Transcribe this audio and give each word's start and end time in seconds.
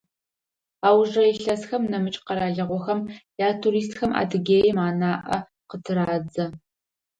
Аужрэ 0.87 1.23
илъэсхэм 1.33 1.83
нэмыкӏ 1.91 2.19
къэралыгъохэм 2.27 2.99
ятуристхэм 3.49 4.11
Адыгеим 4.21 4.77
анаӏэ 4.89 5.37
къытырадзэ. 5.69 6.45